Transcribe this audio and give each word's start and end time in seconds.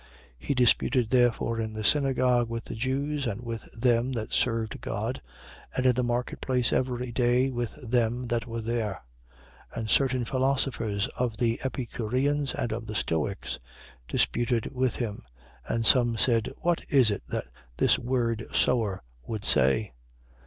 17:17. 0.39 0.47
He 0.47 0.53
disputed, 0.55 1.09
therefore, 1.11 1.61
in 1.61 1.73
the 1.73 1.83
synagogue 1.83 2.49
with 2.49 2.63
the 2.63 2.73
Jews 2.73 3.27
and 3.27 3.39
with 3.39 3.71
them 3.79 4.13
that 4.13 4.33
served 4.33 4.81
God: 4.81 5.21
and 5.75 5.85
in 5.85 5.93
the 5.93 6.03
market 6.03 6.41
place, 6.41 6.73
every 6.73 7.11
day, 7.11 7.51
with 7.51 7.75
them 7.87 8.25
that 8.29 8.47
were 8.47 8.61
there. 8.61 9.03
17:18. 9.75 9.77
And 9.79 9.89
certain 9.91 10.25
philosophers 10.25 11.07
of 11.19 11.37
the 11.37 11.59
Epicureans 11.63 12.55
and 12.55 12.71
of 12.71 12.87
the 12.87 12.95
Stoics 12.95 13.59
disputed 14.07 14.73
with 14.73 14.95
him. 14.95 15.21
And 15.67 15.85
some 15.85 16.17
said: 16.17 16.51
What 16.57 16.81
is 16.89 17.11
it 17.11 17.21
that 17.27 17.45
this 17.77 17.99
word 17.99 18.47
sower 18.53 19.03
would 19.27 19.45
say? 19.45 19.93